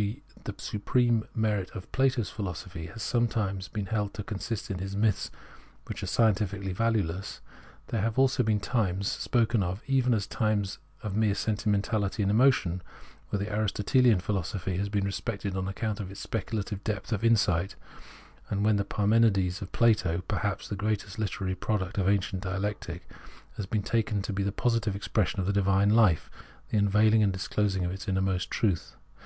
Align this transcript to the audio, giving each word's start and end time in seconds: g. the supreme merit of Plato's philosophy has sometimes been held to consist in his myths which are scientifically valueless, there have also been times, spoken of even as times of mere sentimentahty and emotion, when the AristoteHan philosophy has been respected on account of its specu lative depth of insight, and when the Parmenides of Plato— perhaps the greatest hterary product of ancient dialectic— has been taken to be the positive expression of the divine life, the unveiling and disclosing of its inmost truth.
g. 0.00 0.22
the 0.44 0.54
supreme 0.56 1.26
merit 1.34 1.70
of 1.72 1.92
Plato's 1.92 2.30
philosophy 2.30 2.86
has 2.86 3.02
sometimes 3.02 3.68
been 3.68 3.84
held 3.84 4.14
to 4.14 4.22
consist 4.22 4.70
in 4.70 4.78
his 4.78 4.96
myths 4.96 5.30
which 5.88 6.02
are 6.02 6.06
scientifically 6.06 6.72
valueless, 6.72 7.42
there 7.88 8.00
have 8.00 8.18
also 8.18 8.42
been 8.42 8.60
times, 8.60 9.06
spoken 9.08 9.62
of 9.62 9.82
even 9.86 10.14
as 10.14 10.26
times 10.26 10.78
of 11.02 11.14
mere 11.14 11.34
sentimentahty 11.34 12.22
and 12.22 12.30
emotion, 12.30 12.80
when 13.28 13.44
the 13.44 13.50
AristoteHan 13.50 14.22
philosophy 14.22 14.78
has 14.78 14.88
been 14.88 15.04
respected 15.04 15.54
on 15.54 15.68
account 15.68 16.00
of 16.00 16.10
its 16.10 16.24
specu 16.26 16.54
lative 16.58 16.82
depth 16.82 17.12
of 17.12 17.22
insight, 17.22 17.76
and 18.48 18.64
when 18.64 18.76
the 18.76 18.86
Parmenides 18.86 19.60
of 19.60 19.70
Plato— 19.70 20.22
perhaps 20.28 20.66
the 20.66 20.76
greatest 20.76 21.18
hterary 21.18 21.60
product 21.60 21.98
of 21.98 22.08
ancient 22.08 22.42
dialectic— 22.42 23.06
has 23.58 23.66
been 23.66 23.82
taken 23.82 24.22
to 24.22 24.32
be 24.32 24.42
the 24.42 24.50
positive 24.50 24.96
expression 24.96 25.40
of 25.40 25.46
the 25.46 25.52
divine 25.52 25.90
life, 25.90 26.30
the 26.70 26.78
unveiling 26.78 27.22
and 27.22 27.34
disclosing 27.34 27.84
of 27.84 27.92
its 27.92 28.08
inmost 28.08 28.50
truth. 28.50 28.96